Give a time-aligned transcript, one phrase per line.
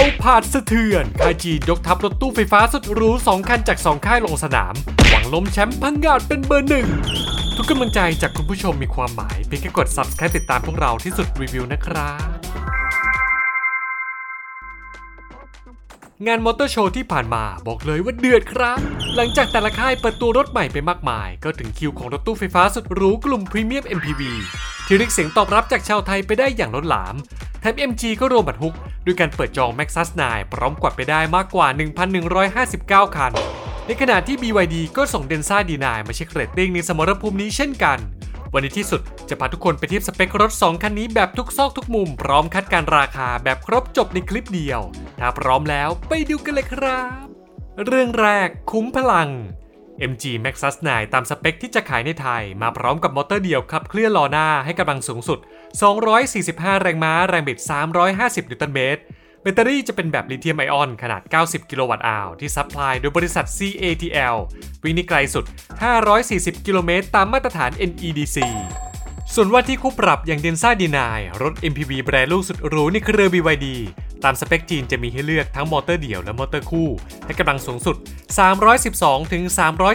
[0.00, 4.74] เอาผาดสะเทือนค่ายจีนยกทัพรถตู้ไฟฟ้าสุดหรู2คันจาก 2 ค่ายลงสนาม
[5.08, 6.88] หวังล้มแชมป์พังงาดเป็นเบอร์หนึ่ง
[7.56, 12.36] ทุกกำลังใจจากคุณผู้ชมมีความหมาย เพียงแค่กด subscribe ติดตามพวกเราที่สุดรีวิวนะครับ
[16.26, 18.78] งานมอเตอร์โชว์ที่ผ่านมาบอกเลยว่าเดือดครับ
[19.16, 24.22] หลังจากแต่ละค่ายเปิดตัวรถใหม่ไปมากมาย ก็ถึงคิวของรถตู้ไฟฟ้าสุดหรูกลุ่มพรีเมียม MPV
[24.92, 27.14] ที่เรียกเสียงตอบรับจากชาวไทยไปได้อย่างล้นหลาม
[27.60, 28.74] แถม MG ก็รวมหมัดฮุก
[29.04, 31.66] ด้วยการเปิดจอง Maxus 9 พร้อมกวาดไปได้มากกว่า
[32.40, 33.32] 1,159 คัน
[33.86, 37.98] ในขณะที่ BYD ก็ส่ง Denza D9 มาเช็คเรตติ้งในสมรภูมินี้เช่นกัน
[38.52, 44.80] วันนี้ที่สุดจะพาทุกคนไปเทียบสเปครถ 2 คันนี้แบบทุกซอกทุกมุม พร้อมคาดการณ์ราคาแบบครบจบในคลิปเดียว
[45.18, 47.26] ถ้าพร้อมแล้วไปดูกันเลยครับ
[47.86, 49.30] เรื่องแรกขุมพลัง
[50.10, 55.38] MG Maxus 9 ตามสเปคที่จะขายในไทย มาพร้อมกับมอเตอร์เดียวขับเคลื่อนล้อหน้าให้กำลังสูงสุด
[56.10, 57.58] 245 แรงม้า แรงบิด
[58.04, 59.00] 350 นิวตันเมตร
[59.42, 64.36] แบตเตอรี่จะเป็นแบบลิเธียมไอออนขนาด 90 กิโลวัตต์อาวร์ที่ซัพพลายโดยบริษัท CATL
[64.82, 65.44] วิ่งได้ไกลสุด
[66.04, 68.38] 540 กิโลเมตรตามมาตรฐาน NEDC
[69.34, 73.66] ส่วนว่าที่คู่ปรับอย่าง Denza D9 รถ MPV แบรนด์ลูกสุดหรูในเครือ BYD
[74.24, 76.88] ตามสเปคจีนจะมีให้เลือกทั้งมอเตอร์เดี่ยวและมอเตอร์คู่
[77.26, 77.96] ให้กำลังสูงสุด
[78.64, 79.42] 312 ถึง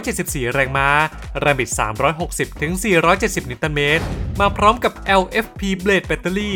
[0.02, 0.88] 374 แรงม้า
[1.40, 1.70] แรงบิด
[2.16, 2.72] 360 ถึง
[3.10, 4.04] 470 นิวตันเมตร
[4.40, 6.52] มาพร้อมกับ LFP Blade Battery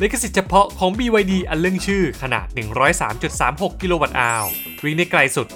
[0.00, 2.46] ลิขสิทธิ์เฉพาะของ BYD อันเลื่องชื่อขนาด
[3.14, 4.44] 103.36 กิโลวัตต์อาวร์
[4.82, 5.46] วิ่งได้ไกลสุด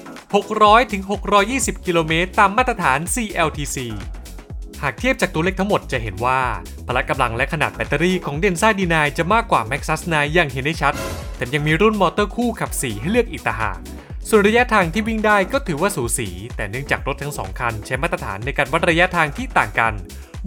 [0.42, 1.02] 600 ถึง
[1.44, 3.78] 620 กิโลเมตรตามมาตรฐาน CLTC
[4.82, 6.40] หากเทียบจากตัวเลขทั้งหมดจะเห็นว่า
[6.86, 10.94] พละกำลังและขนาดแบตเตอรี่ของ Denza D9 จะมากกว่า Maxus 9อย่างเห็นได้ชัด
[11.36, 13.78] แต่ยังมีรุ่นมอเตอร์คู่ขับ 4 ให้เลือกอีกต่างหาก
[14.28, 19.94] ส่วนระยะทางที่วิ่งได้ก็ถือว่าสูสี แต่เนื่องจากรถทั้งสองคัน ใช้มาตรฐานในการวัดระยะทางที่ต่างกัน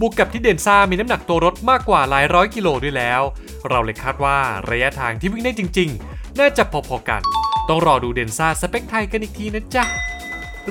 [0.00, 3.22] บวกกับที่เดนซ่ามีน้ำหนักตัวรถมากกว่าหลายร้อยกิโลด้วยแล้ว
[3.68, 4.38] เราเลยคาดว่า
[4.70, 7.22] ระยะทางที่วิ่งได้จริง ๆ น่าจะพอๆกัน
[7.68, 9.84] ต้องรอดูเดนซ่าสเปคไทยกันอีกทีนะจ๊ะ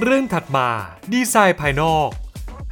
[0.02, 0.68] เรื่องถัดมา
[1.12, 2.10] ดีไซน์ภายนอก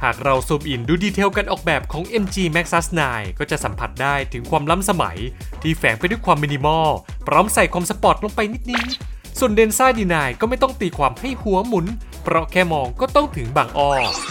[0.04, 5.18] หากเราซูมอินดูดีเทลการออกแบบของ MG Maxus 9 ก็จะสัมผัสได้ถึงความล้ำสมัย
[5.62, 6.88] ที่แฝงไปด้วยความมินิมอล
[7.26, 11.86] พร้อมใส่ความสปอร์ตลงไปนิดๆส่วน Denza D9 ก็ไม่ต้องตีความให้หัวหมุน
[12.24, 13.90] เพราะแค่มองก็ต้องถึงบางอ้อ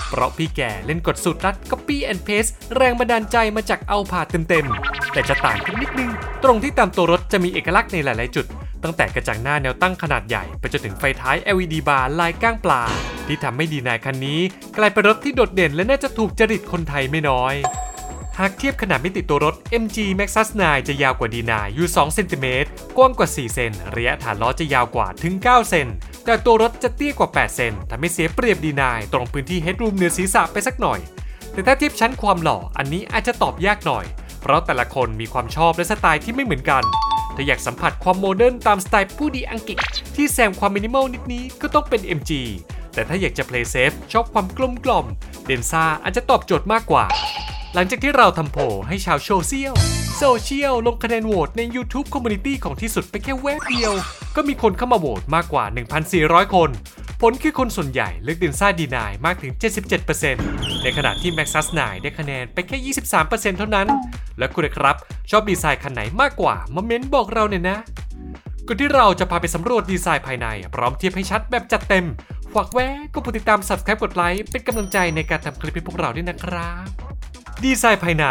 [0.10, 6.12] เพราะพี่แกเล่นกดสูตรลัด Copy and Paste แรงบันดาลใจมาจากเอาผ่าเต็มๆ แต่จะต่างกันนิดนึง
[6.44, 8.46] ตรงที่ตามตัวรถจะมีเอกลักษณ์ในหลายๆจุด
[8.84, 12.84] ตั้งแต่กระจังหน้าแนวตั้งขนาดใหญ่ไปจนถึงไฟท้าย LED บาร์ลายก้างปลา
[13.28, 14.40] ที่ทำให้ D9 คันนี้
[14.78, 17.56] กลายเป็นรถที่โดดเด่นและน่าจะถูกจริตคนไทยไม่น้อย
[18.40, 25.88] หากเทียบขนาดมิติตัวรถ MG Maxus 9 จะยาวกว่า D9 อยู่ 2 เซนติเมตรกว้างกว่า 4 เซน ระยะฐานล้อจะยาวกว่าถึง 9 เซน
[26.26, 31.00] แต่ตัวรถจะเตี้ยกว่า 8 เซนทำให้เสียเปรียบ D9 ตรงพื้นที่ headroom เหนือศีรษะไปสักหน่อย
[31.54, 34.06] แต่ถ้าเทียบชั้นความหล่ออันนี้อาจจะตอบยากหน่อย
[34.42, 36.84] เพราะแต่ละคนมีความชอบและสไตล์ที่ไม่เหมือนกัน
[37.40, 39.78] ถ้าอยากสัมผัสความ modern ตามสไตล์ผู้ดีอังกฤษ
[40.16, 42.32] ที่แซมความมินิมอลนิดๆก็ต้องเป็น MG
[42.94, 45.06] แต่ถ้าอยากจะ play safe ชอบความกลมกล่อม
[45.46, 47.06] Denza อาจจะตอบโจทย์มากกว่า
[47.74, 49.74] หลังจากที่เราทำโพลให้ชาวโซเชียล
[50.18, 53.94] โซเชียลลงคะแนนโหวตใน YouTube Community ของที่สุดไปแค่แวบเดียว
[54.36, 55.64] ก็มีคนเข้ามาโหวตมากกว่า
[56.10, 56.70] 1,400 คน
[57.22, 59.52] ผลคือคนส่วนใหญ่เลือก Denza D9 มากถึง
[60.18, 62.78] 77%ในขณะที่ Maxus 9ได้คะแนนไปแค่
[63.24, 63.88] 23%เท่านั้น
[64.38, 64.96] แล้วคุณครับ
[65.32, 67.80] ชอบดีไซน์คันไหนมากกว่า มาเมนต์บอกเราหน่อยนะ
[68.68, 72.06] ก่อนที่เราจะพาไปสำรวจดีไซน์ภายใน พร้อมเทียบให้ชัดแบบจัดเต็ม
[72.54, 76.88] ฝากแวะก็กดติดตาม subscribe กดไลค์เป็นกำลังใจในการทำคลิปให้พวกเราด้วยนะครับ
[77.64, 78.26] ดีไซน์ภายใน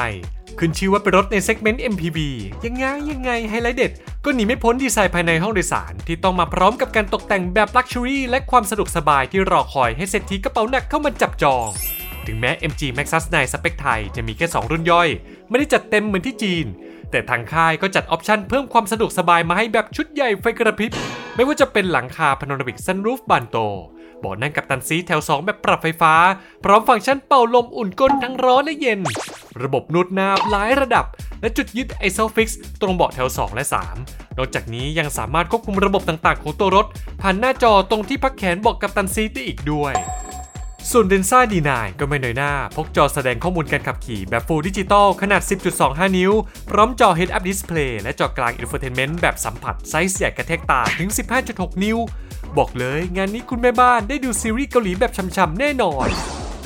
[0.59, 2.19] ขึ้นชื่อว่าเป็นรถในเซกเมนต์ MPV
[2.65, 3.93] ยังไงยังไงไฮไลท์เด็ด
[4.25, 11.69] ก็หนีไม่พ้นดีไซน์ภายในห้องโดยสาร ที่ต้องมาพร้อมกับการตกแต่งแบบ luxury และความสะดวกสบายที่รอคอยให้เศรษฐีกระเป๋าหนักเข้ามาจับจอง
[12.27, 15.09] ถึงแม้ MG Maxus 9สเปคไทยจะมีแค่ 2 รุ่นย่อย
[15.49, 16.67] ไม่ได้จัดเต็มเหมือนที่จีน
[17.11, 20.93] แต่ทางค่ายก็จัด option เพิ่มความสะดวกสบายมาให้แบบชุดใหญ่ไฟกระพริบ
[21.35, 23.57] ไม่ว่าจะเป็นหลังคา panoramic sunroof บานโต
[24.21, 26.15] เบาะนั่ง captain seat แถว 2 แบบปรับไฟฟ้า
[26.65, 29.01] พร้อมฟังก์ชันเป่าลมอุ่นก้นทั้งร้อนและเย็น
[29.65, 31.05] ระบบนวดน้าหลายระดับ
[31.41, 32.49] และจุดยึดไอ s o f i x
[32.81, 33.65] ตรงเบาะแถว 2 และ
[34.01, 36.87] 3 นอกจากนี้ยังสามารถควบคุมระบบต่างๆ ของตัวรถ
[37.21, 39.95] ผ่านหน้าจอตรงที่พักแขนเบาะ captain seat ได้อีกด้วย
[40.91, 45.43] ส่วน Denza D9 ก็ไม่น้อยหน้า พกจอแสดงข้อมูลการขับขี่แบบ Full Digital ขนาด
[45.79, 46.33] 10.25 นิ้ว
[46.71, 51.11] พร้อมจอ Head Up Display และจอกลาง Infotainment แบบสัมผัสไซส์ใหญ่กระแทกตาถึง
[51.47, 51.99] 15.6 นิ้ว
[52.59, 56.09] บอกเลยงานนี้คุณแม่บ้านได้ดูซีรีส์เกาหลีแบบฉ่ำๆแน่นอน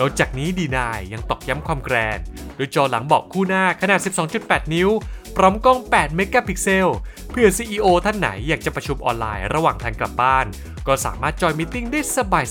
[0.00, 2.25] นอกจากนี้ D9ยังตอกย้ำความ grand
[2.56, 4.00] โดยจอหลังเบาะคู่หน้าขนาด
[4.36, 4.88] 12.8 นิ้ว
[5.36, 6.88] พร้อมกล้อง 8 เมกะพิกเซล
[7.30, 10.46] เผื่อ CEO ท่านไหนอยากจะประชุมออนไลน์ระหว่างทางกลับบ้าน
[10.86, 12.00] ก็สามารถ join meeting ได้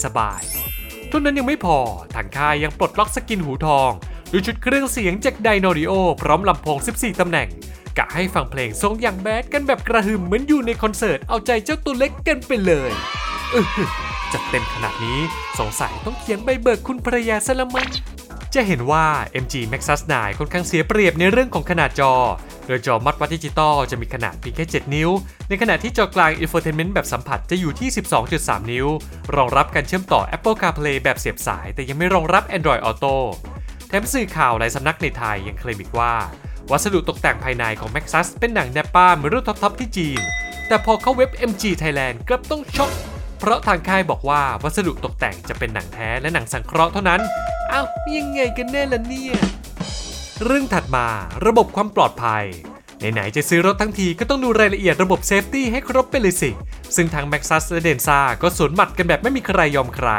[0.05, 1.77] สบายๆเท่านั้นยังไม่พอ
[2.15, 3.91] ทางค่ายยังปลดล็อก skill หูทอง
[4.31, 7.47] ด้วยชุดเครื่องเสียงจากไดโนริโอพร้อมลำโพง 14 ตำแหน่ง
[7.97, 12.91] กะให้ฟังเพลงทรงอย่างแบดกันแบบกระหึ่มเหมือนอยู่ในคอนเสิร์ตเอาใจเจ้าตัวเล็กกันไปเลย
[14.33, 15.19] จัดเต็มขนาดนี้
[15.60, 17.89] สงสัยต้องเขียนใบเบิกคุณภรรยาซะละมั้ง
[18.54, 19.06] จะเห็นว่า
[19.44, 22.13] MG Maxus 9 ค่อนข้างเสียเปรียบในเรื่องของขนาดจอ
[22.68, 25.10] โดยจอมัดวัดดิจิตอลจะมีขนาดเพียงแค่ 7 นิ้ว
[25.50, 27.89] ในขณะที่จอกลาง Infotainment แบบสัมผัสจะอยู่ที่
[28.30, 28.88] 12.3 นิ้ว
[29.36, 33.16] รองรับการเชื่อมต่อ Apple CarPlay แบบเสียบสาย แต่ยังไม่รองรับ Android Auto
[33.88, 36.13] แถมสื่อข่าวหลายสำนักในไทยยังเคลมอีกว่า
[36.72, 40.22] วัสดุตกแต่งภายในของ Maxus เป็นหนัง Nappa เหมือนรุ่น top ๆที่จีน
[40.68, 42.92] แต่พอเข้าเว็บ MG Thailand กลับต้องช็อก
[43.43, 47.21] เพราะทางค่ายบอกว่าวัสดุตกแต่งจะเป็นหนังแท้และหนังสังเคราะห์เท่านั้น
[47.71, 47.85] อ้าว
[48.17, 49.33] ยังไงกันแน่ล่ะเนี่ย
[50.45, 51.07] เรื่องถัดมา
[51.45, 52.43] ระบบความปลอดภัย
[53.13, 56.51] ไหนๆจะซื้อรถทั้งทีก็ต้องดูรายละเอียดระบบ safety ให้ครบไปเลยสิ
[56.95, 60.09] ซึ่งทาง Maxus และ Denza ก็สวนหมัดกันแบบไม่มีใครยอมใคร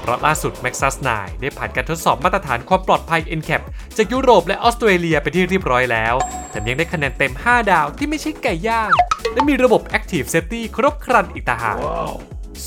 [0.00, 3.62] เพราะล่าสุด Maxus 9ได้ผ่านการทดสอบมาตรฐานความปลอดภัย NCAP
[3.96, 6.14] จากยุโรปและออสเตรเลียไปที่เรียบร้อยแล้ว
[6.50, 8.92] แถมยังได้คะแนนเต็ม 5 ดาวที่ไม่ใช่ไก่ย่าง
[9.32, 11.76] และมีระบบ Active Safety ครบครันอีกต่างหาก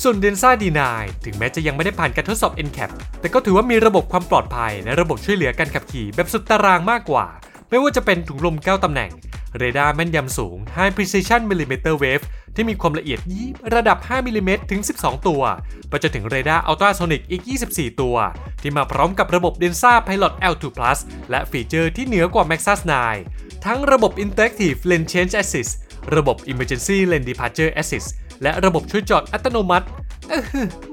[0.02, 0.80] ส่วน Denza D9
[1.24, 7.26] ถึงแม้จะยังไม่ได้ผ่านการทดสอบ NCAP แต่ก็ถือว่ามีระบบความปลอดภัย และระบบช่วยเหลือการขับขี่แบบสุดตารางมากกว่า
[7.68, 9.10] ไม่ว่าจะเป็นถุงลม 9 ตำแหน่ง
[9.58, 12.24] เรดาร์แม่นยำสูง High Precision Millimeter Wave
[12.54, 15.42] ที่มีความละเอียดยิบระดับ 5มิลลิเมตรถึง 12 ตัว
[15.88, 18.16] ไปจนถึงเรดาร์ Ultrasonic อีก 24 ตัว
[18.62, 20.98] ที่มาพร้อมกับระบบ Denza Pilot L2 Plus
[21.30, 22.80] และฟีเจอร์ที่เหนือกว่า Maxus
[23.22, 25.72] 9 ทั้งระบบ Interactive Lane Change Assist
[26.16, 28.08] ระบบ Emergency Lane Departure Assist
[28.42, 29.86] และระบบช่วยจอดอัตโนมัติ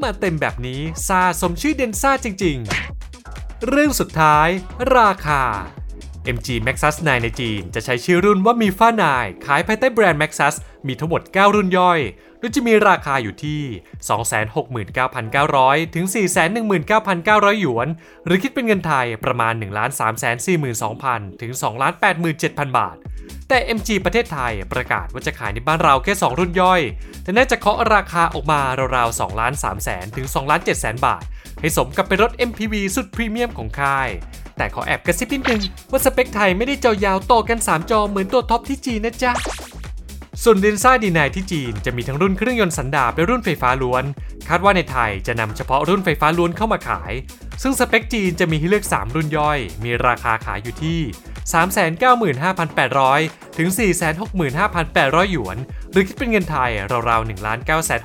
[0.02, 2.58] มาเต็มแบบนี้ซ่าสมชื่อ Denza จริง
[3.12, 4.48] ๆ เรื่องสุดท้าย
[4.98, 5.44] ราคา
[6.36, 10.56] MG Maxus 9 ในจีน จะใช้ชื่อรุ่นว่ามีฟ้านายขายภายใต้แบรนด์ Maxus
[10.88, 12.00] มีทั้งหมด 9 รุ่นย่อย
[12.40, 13.62] โดยจะมีราคาอยู่ที่
[15.20, 16.06] 269,900 ถึง
[16.84, 17.88] 419,900 หยวน
[18.26, 19.54] หรือคิดเป็นเงินไทยประมาณ
[20.28, 21.52] 1,342,000 ถึง
[22.16, 22.96] 2,87,000 บาท
[23.54, 26.82] แต่ MG ประเทศไทยประกาศว่าจะขายในบ้านเราแค่ 2 รุ่นย่อย
[27.24, 28.60] แต่น่าจะเคาะราคาออกมา
[28.96, 31.24] ราวๆ2ล้าน3แสนถึง2ล้าน7แสนบาท
[31.60, 34.10] ให้สมกับเป็นรถ MPV สุดพรีเมียมของค่าย
[34.58, 35.62] แต่ขอแอบกระซิบนิดนึง
[35.92, 39.34] ว่าสเปคไทยไม่ได้จอยาวโตกัน 3 จอเหมือนตัว top ที่จีนนะจ๊ะ
[40.44, 44.04] ส่วน Denza D9ที่จีนจะมีทั้งรุ่นเครื่องยนต์สันดาปและรุ่นไฟฟ้าล้วน
[44.50, 47.14] คาดว่าในไทยจะนำเฉพาะรุ่นไฟฟ้าล้วนเข้ามาขาย
[47.64, 51.00] ซึ่งสเปคจีนจะมีให้เลือก 3 รุ่นย่อย มีราคาขายอยู่ที่
[51.50, 53.70] 395,800 ถึง
[54.52, 55.58] 465,800 หยวน
[55.92, 56.72] หรือคิดเป็นเงินไทย
[57.10, 57.30] ราวๆ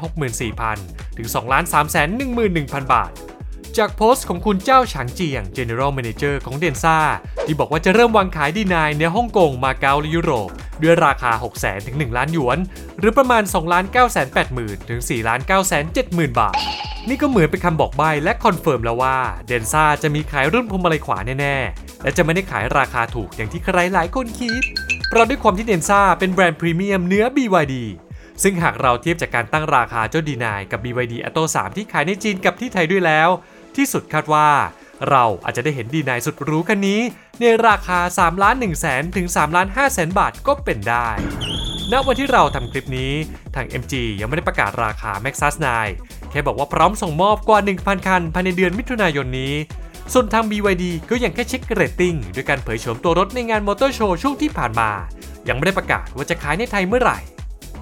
[0.06, 1.29] 1,964,000 ถึง
[2.11, 3.12] 2,311,000 บาท
[3.79, 6.99] จากโพสต์ของคุณเจ้าฉางเจียง General Manager ของ Denza
[7.47, 10.50] ที่บอกว่าจะเริ่มวางขาย D9ในฮ่องกงมาเก๊าและยุโรป
[10.82, 12.58] ด้วยราคา600,000ถึง1ล้านหยวน
[12.99, 16.58] หรือประมาณ 2 9 8 0 0 0 0ถึง4 9 7 0 0 0 บาท
[17.08, 24.62] นี่ก็เหมือนเป็นคำบอกใบ้และ confirm แล้วว่า Denza จะมีขายรุ่นพวงมาลัยขวาแน่ๆ และจะไม่ได้ขายราคาถูกอย่างที่ใครหลายคนคิด
[25.08, 27.75] เพราะด้วยความที่เดนซ่าเป็นแบรนด์พรีเมียมเนื้อ BYD
[28.43, 33.28] ซึ่งหากเราเทียบจากการตั้งราคาเจ้าดีนายกับ BYD Atto 3 ที่ขายในจีนกับที่ไทยด้วยแล้ว
[33.76, 34.49] ที่สุดคาดว่า
[35.10, 37.00] เราอาจจะได้เห็นดีนายสุดรู้คันนี้
[37.40, 41.08] ในราคา 3 ล้าน1แสนถึง3ล้าน5แสนบาทก็เป็นได้
[41.93, 43.12] ณ วันที่เราทำคลิปนี้
[43.54, 45.54] ทาง MG ยังไม่ได้ประกาศราคา Maxus
[45.94, 49.54] 9 แค่บอกว่าพร้อมส่งมอบกว่า 1,000 คัน ภายในเดือนมิถุนายนนี้
[50.12, 54.90] ส่วนทาง BYD ก็ยังแค่เช็คเรตติ้งด้วยการเผยโฉมตัวรถในงานมอเตอร์โชว์ช่วงที่ผ่านมา
[55.49, 57.19] ยังไม่ได้ประกาศว่าจะขายในไทยเมื่อไหร่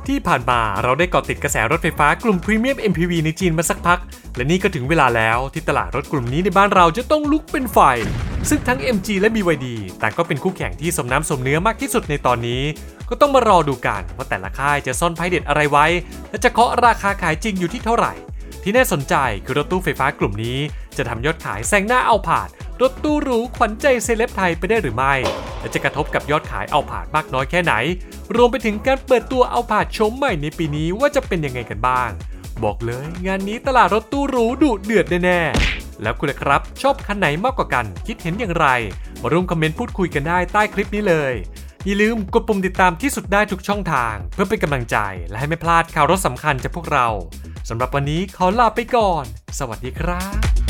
[0.08, 4.00] ที่ผ่านมาเราได้เกาะติดกระแสรถไฟฟ้ากลุ่มพรีเมียม MPV ในจีนมาสักพัก
[4.36, 7.78] และนี่ก็ถึงเวลาแล้วที่ตลาดรถกลุ่มนี้ในบ้านเราจะต้องลุกเป็นไฟ
[8.48, 9.66] ซึ่งทั้ง MG และ BYD
[10.00, 12.62] แต่ก็เป็นคู่แข่งที่สมน้ำสมเนื้อมากที่สุดในตอนนี้
[13.08, 15.86] ก็ต้องมารอดูกันว่าแต่ละค่ายจะซ่อนไพ่เด็ดอะไรไว้
[16.30, 18.12] และจะเคาะราคาขายจริงอยู่ที่เท่าไหร่
[18.62, 20.58] ที่น่าสนใจคือรถตู้ไฟฟ้ากลุ่มนี้
[20.96, 22.48] จะทำยอดขายแซงหน้าเอาผาด
[22.82, 25.14] รถตู้หรูขวัญใจเซเลบไทยไปได้หรือไม่
[25.60, 27.74] และจะกระทบกับยอดขายเอาผาดมากน้อยแค่ไหน
[28.36, 32.10] รวมไปถึงการเปิดตัวเอาผาดชมใหม่ในปีนี้ว่าจะเป็นยังไงกันบ้าง
[32.64, 38.66] บอกเลยงานนี้ตลาดรถตู้หรูดุเดือดแน่ๆ แล้วคุณล่ะครับ ชอบคันไหนมากกว่ากัน คิดเห็นอย่างไร
[39.22, 41.32] มาร่วมคอมเมนต์พูดคุยกันได้ใต้คลิปนี้เลย
[41.84, 44.96] อย่าลืมกดปุ่มติดตามที่สุดได้ทุกช่องทาง เพื่อเป็นกำลังใจ
[45.28, 47.06] และให้ไม่พลาดข่าวรถสำคัญจากพวกเรา
[47.68, 49.24] สำหรับวันนี้ขอลาไปก่อน
[49.58, 50.63] สวัสดีครับ